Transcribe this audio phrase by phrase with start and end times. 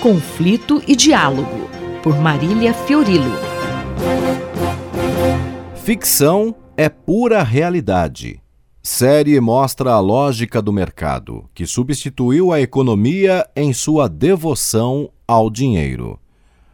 [0.00, 1.68] Conflito e Diálogo,
[2.02, 3.32] por Marília Fiorilo.
[5.76, 8.42] Ficção é pura realidade.
[8.82, 16.18] Série mostra a lógica do mercado, que substituiu a economia em sua devoção ao dinheiro.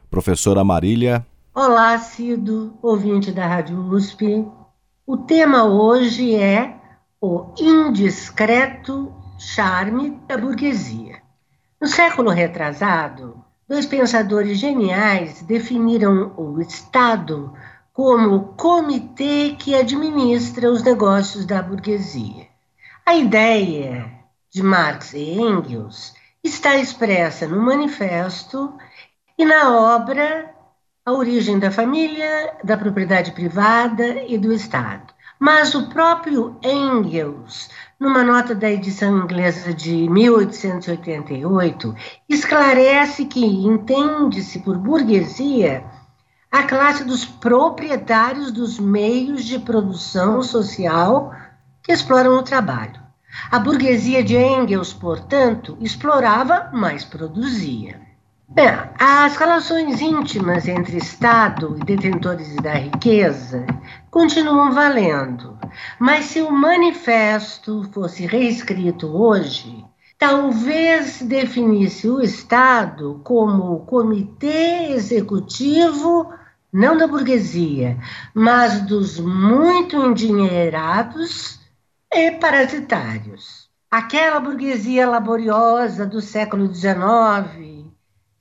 [0.09, 1.27] Professora Marília.
[1.53, 4.47] Olá, Cido, ouvinte da Rádio USP.
[5.05, 6.77] O tema hoje é
[7.21, 11.26] o indiscreto charme da burguesia.
[11.79, 17.53] No século retrasado, dois pensadores geniais definiram o Estado
[17.93, 22.47] como o comitê que administra os negócios da burguesia.
[23.05, 24.11] A ideia
[24.51, 28.73] de Marx e Engels está expressa no manifesto
[29.37, 30.55] e na obra
[31.05, 35.13] A Origem da Família, da Propriedade Privada e do Estado.
[35.39, 37.69] Mas o próprio Engels
[37.99, 41.95] numa nota da edição inglesa de 1888,
[42.29, 45.85] esclarece que entende-se por burguesia
[46.51, 51.35] a classe dos proprietários dos meios de produção social
[51.83, 53.01] que exploram o trabalho.
[53.51, 58.06] A burguesia de Engels, portanto, explorava, mas produzia.
[58.49, 63.67] Bem, as relações íntimas entre Estado e detentores da riqueza
[64.09, 65.59] continuam valendo,
[65.99, 69.85] mas se o manifesto fosse reescrito hoje,
[70.17, 76.33] talvez definisse o Estado como o comitê executivo
[76.73, 77.99] não da burguesia,
[78.33, 81.59] mas dos muito endinheirados
[82.13, 83.69] e parasitários.
[83.91, 87.76] Aquela burguesia laboriosa do século XIX,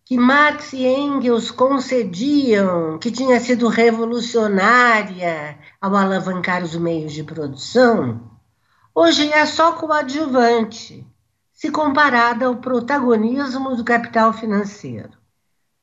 [0.05, 8.21] que Marx e Engels concediam que tinha sido revolucionária ao alavancar os meios de produção,
[8.93, 11.03] hoje é só coadjuvante,
[11.51, 15.09] se comparada ao protagonismo do capital financeiro.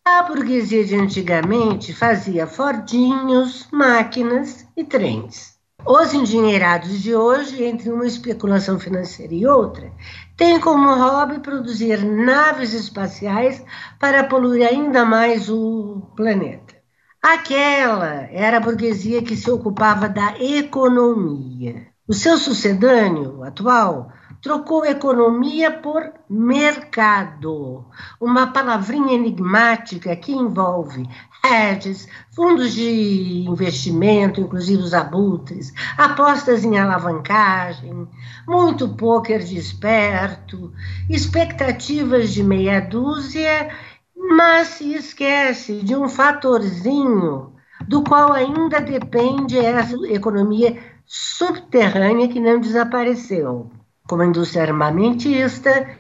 [0.05, 5.53] A burguesia de antigamente fazia fordinhos, máquinas e trens.
[5.85, 9.93] Os endinheirados de hoje, entre uma especulação financeira e outra,
[10.43, 13.65] têm como hobby produzir naves espaciais
[14.01, 16.75] para poluir ainda mais o planeta.
[17.23, 21.87] Aquela era a burguesia que se ocupava da economia.
[22.09, 24.11] O seu sucedâneo atual
[24.43, 27.85] trocou economia por mercado,
[28.21, 31.09] uma palavrinha enigmática que envolve
[31.45, 38.09] hedges, fundos de investimento, inclusive os abutres, apostas em alavancagem,
[38.47, 40.73] muito pôquer de esperto,
[41.09, 43.71] expectativas de meia dúzia,
[44.17, 47.53] mas se esquece de um fatorzinho
[47.87, 53.71] do qual ainda depende essa economia subterrânea que não desapareceu
[54.07, 55.99] como a indústria armamentista,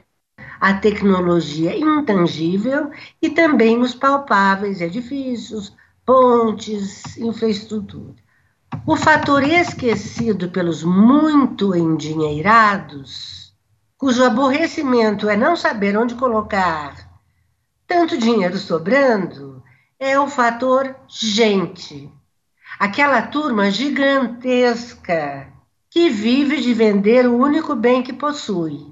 [0.61, 2.91] a tecnologia intangível
[3.21, 8.15] e também os palpáveis edifícios, pontes, infraestrutura.
[8.87, 13.55] O fator esquecido pelos muito endinheirados,
[13.99, 17.13] cujo aborrecimento é não saber onde colocar
[17.87, 19.63] tanto dinheiro sobrando,
[19.99, 22.11] é o fator gente.
[22.79, 25.53] Aquela turma gigantesca
[25.93, 28.91] que vive de vender o único bem que possui,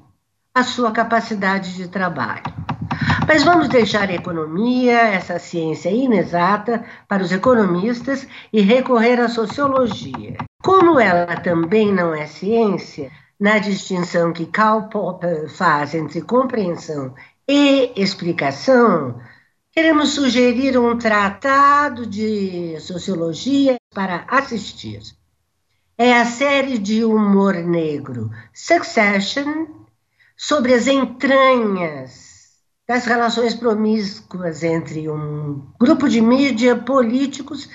[0.54, 2.42] a sua capacidade de trabalho.
[3.26, 10.36] Mas vamos deixar a economia, essa ciência inexata, para os economistas e recorrer à sociologia.
[10.62, 13.10] Como ela também não é ciência,
[13.40, 17.14] na distinção que Karl Popper faz entre compreensão
[17.48, 19.18] e explicação,
[19.72, 25.00] queremos sugerir um tratado de sociologia para assistir
[26.02, 29.66] é a série de humor negro Succession,
[30.34, 32.54] sobre as entranhas
[32.88, 37.68] das relações promíscuas entre um grupo de mídia, políticos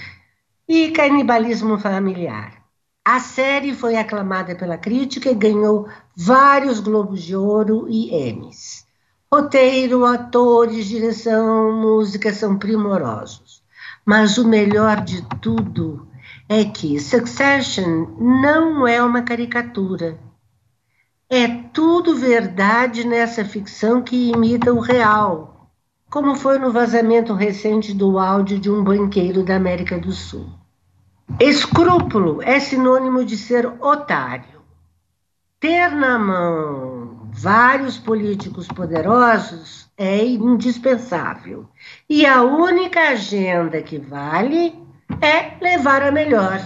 [0.67, 2.63] e canibalismo familiar.
[3.05, 5.87] A série foi aclamada pela crítica e ganhou
[6.17, 8.87] vários Globos de Ouro e Emmys.
[9.31, 13.61] Roteiro, atores, direção, música são primorosos.
[14.03, 16.04] Mas o melhor de tudo
[16.47, 20.19] é que Succession não é uma caricatura.
[21.27, 25.71] É tudo verdade nessa ficção que imita o real,
[26.09, 30.47] como foi no vazamento recente do áudio de um banqueiro da América do Sul.
[31.39, 34.61] Escrúpulo é sinônimo de ser otário.
[35.59, 41.67] Ter na mão vários políticos poderosos é indispensável.
[42.07, 44.84] E a única agenda que vale
[45.21, 46.59] é levar a melhor.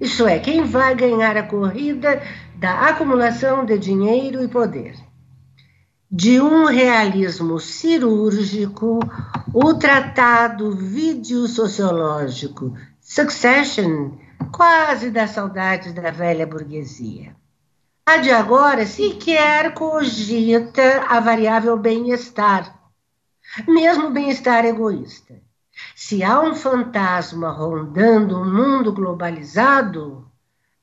[0.00, 2.22] Isso é, quem vai ganhar a corrida
[2.56, 4.94] da acumulação de dinheiro e poder.
[6.10, 8.98] de um realismo cirúrgico,
[9.54, 14.12] o tratado vídeo-sociológico Succession,
[14.50, 17.36] quase das saudades da velha burguesia.
[18.06, 22.76] A de agora sequer cogita a variável bem-estar,
[23.68, 25.40] mesmo bem-estar egoísta.
[25.94, 30.26] Se há um fantasma rondando o um mundo globalizado,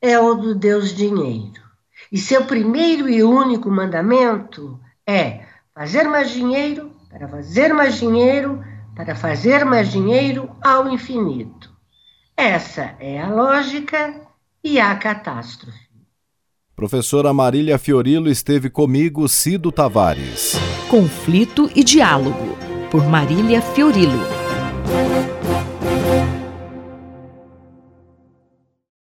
[0.02, 1.62] é o do Deus Dinheiro.
[2.12, 8.64] E seu primeiro e único mandamento é fazer mais dinheiro para fazer mais dinheiro
[8.98, 11.72] para fazer mais dinheiro ao infinito.
[12.36, 14.22] Essa é a lógica
[14.64, 15.88] e a catástrofe.
[16.76, 20.56] Professora Marília Fiorilo esteve comigo, Cido Tavares.
[20.90, 22.58] Conflito e Diálogo,
[22.92, 24.37] por Marília Fiorilo.
[24.88, 25.37] Thank you.